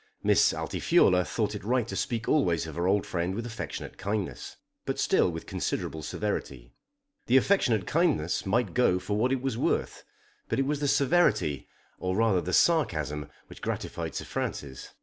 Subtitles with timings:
[0.23, 4.57] Miss Altifiorla thought it right to speak always of her old friend with affectionate kindness;
[4.83, 6.73] but still with considerable severity.
[7.27, 10.03] The affectionate kindness might go for what it was worth;
[10.49, 11.67] but it was the severity,
[11.99, 14.91] or rather the sarcasm, which gratified Sir Francis.